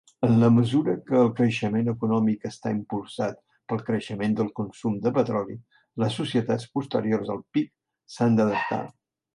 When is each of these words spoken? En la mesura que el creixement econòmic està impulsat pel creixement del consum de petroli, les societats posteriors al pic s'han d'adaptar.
En 0.25 0.31
la 0.43 0.47
mesura 0.53 0.93
que 1.09 1.17
el 1.23 1.27
creixement 1.39 1.91
econòmic 1.93 2.47
està 2.51 2.71
impulsat 2.77 3.37
pel 3.73 3.85
creixement 3.91 4.35
del 4.41 4.51
consum 4.61 4.97
de 5.05 5.13
petroli, 5.19 5.61
les 6.05 6.19
societats 6.23 6.71
posteriors 6.79 7.33
al 7.37 7.47
pic 7.59 7.73
s'han 8.17 8.41
d'adaptar. 8.41 8.85